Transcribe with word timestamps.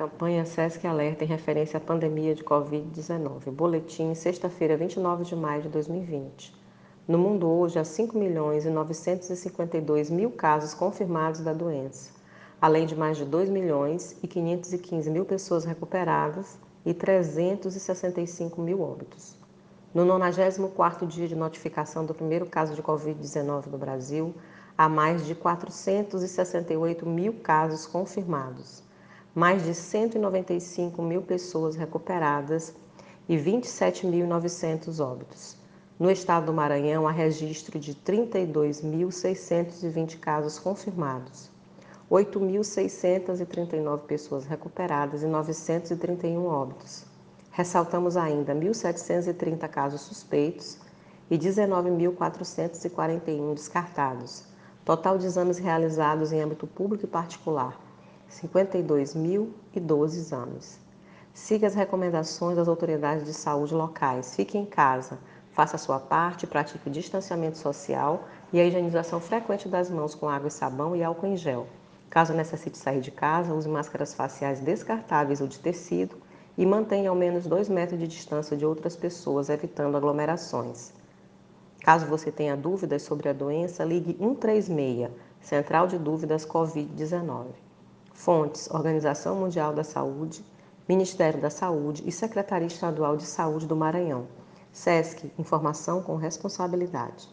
Campanha 0.00 0.46
SESC 0.46 0.86
Alerta 0.86 1.24
em 1.24 1.26
referência 1.26 1.76
à 1.76 1.80
pandemia 1.80 2.34
de 2.34 2.42
Covid-19. 2.42 3.50
Boletim, 3.50 4.14
sexta-feira, 4.14 4.74
29 4.74 5.24
de 5.24 5.36
maio 5.36 5.60
de 5.60 5.68
2020. 5.68 6.56
No 7.06 7.18
mundo 7.18 7.46
hoje, 7.46 7.78
há 7.78 7.84
5 7.84 8.16
milhões 8.16 8.64
e 8.64 8.70
952 8.70 10.08
mil 10.08 10.30
casos 10.30 10.72
confirmados 10.72 11.42
da 11.42 11.52
doença, 11.52 12.12
além 12.62 12.86
de 12.86 12.96
mais 12.96 13.18
de 13.18 13.26
2 13.26 13.50
milhões 13.50 14.16
e 14.22 14.26
515 14.26 15.10
mil 15.10 15.26
pessoas 15.26 15.66
recuperadas 15.66 16.58
e 16.86 16.94
365 16.94 18.58
mil 18.58 18.80
óbitos. 18.80 19.36
No 19.92 20.06
94º 20.06 21.06
dia 21.06 21.28
de 21.28 21.36
notificação 21.36 22.06
do 22.06 22.14
primeiro 22.14 22.46
caso 22.46 22.74
de 22.74 22.82
Covid-19 22.82 23.66
no 23.66 23.76
Brasil, 23.76 24.34
há 24.78 24.88
mais 24.88 25.26
de 25.26 25.34
468 25.34 27.04
mil 27.04 27.34
casos 27.34 27.84
confirmados 27.84 28.88
mais 29.34 29.64
de 29.64 29.74
195 29.74 31.02
mil 31.02 31.22
pessoas 31.22 31.74
recuperadas 31.76 32.74
e 33.28 33.36
27.900 33.36 34.98
óbitos. 34.98 35.56
No 35.98 36.10
estado 36.10 36.46
do 36.46 36.52
Maranhão, 36.52 37.06
há 37.06 37.12
registro 37.12 37.78
de 37.78 37.94
32.620 37.94 40.18
casos 40.18 40.58
confirmados, 40.58 41.50
8.639 42.10 44.00
pessoas 44.00 44.44
recuperadas 44.46 45.22
e 45.22 45.26
931 45.26 46.46
óbitos. 46.46 47.04
Ressaltamos 47.52 48.16
ainda 48.16 48.52
1.730 48.54 49.68
casos 49.68 50.00
suspeitos 50.00 50.78
e 51.30 51.38
19.441 51.38 53.54
descartados. 53.54 54.44
Total 54.84 55.16
de 55.18 55.26
exames 55.26 55.58
realizados 55.58 56.32
em 56.32 56.40
âmbito 56.40 56.66
público 56.66 57.04
e 57.04 57.08
particular, 57.08 57.78
52.012 58.30 60.04
exames. 60.14 60.78
Siga 61.34 61.66
as 61.66 61.74
recomendações 61.74 62.56
das 62.56 62.68
autoridades 62.68 63.24
de 63.24 63.34
saúde 63.34 63.74
locais. 63.74 64.34
Fique 64.34 64.56
em 64.56 64.64
casa, 64.64 65.18
faça 65.52 65.76
a 65.76 65.78
sua 65.78 65.98
parte, 65.98 66.46
pratique 66.46 66.88
o 66.88 66.92
distanciamento 66.92 67.58
social 67.58 68.24
e 68.52 68.60
a 68.60 68.64
higienização 68.64 69.20
frequente 69.20 69.68
das 69.68 69.90
mãos 69.90 70.14
com 70.14 70.28
água 70.28 70.48
e 70.48 70.50
sabão 70.50 70.94
e 70.94 71.02
álcool 71.02 71.26
em 71.26 71.36
gel. 71.36 71.66
Caso 72.08 72.32
necessite 72.32 72.78
sair 72.78 73.00
de 73.00 73.10
casa, 73.10 73.54
use 73.54 73.68
máscaras 73.68 74.14
faciais 74.14 74.60
descartáveis 74.60 75.40
ou 75.40 75.46
de 75.46 75.58
tecido 75.58 76.16
e 76.56 76.66
mantenha 76.66 77.10
ao 77.10 77.16
menos 77.16 77.46
2 77.46 77.68
metros 77.68 77.98
de 77.98 78.06
distância 78.06 78.56
de 78.56 78.66
outras 78.66 78.96
pessoas, 78.96 79.48
evitando 79.48 79.96
aglomerações. 79.96 80.92
Caso 81.80 82.06
você 82.06 82.30
tenha 82.30 82.56
dúvidas 82.56 83.02
sobre 83.02 83.28
a 83.28 83.32
doença, 83.32 83.84
ligue 83.84 84.16
136, 84.18 85.10
Central 85.40 85.86
de 85.86 85.98
Dúvidas 85.98 86.44
Covid-19. 86.44 87.69
Fontes: 88.20 88.68
Organização 88.70 89.34
Mundial 89.34 89.72
da 89.72 89.82
Saúde, 89.82 90.44
Ministério 90.86 91.40
da 91.40 91.48
Saúde 91.48 92.02
e 92.06 92.12
Secretaria 92.12 92.66
Estadual 92.66 93.16
de 93.16 93.24
Saúde 93.24 93.66
do 93.66 93.74
Maranhão. 93.74 94.26
SESC 94.70 95.32
Informação 95.38 96.02
com 96.02 96.16
Responsabilidade. 96.16 97.30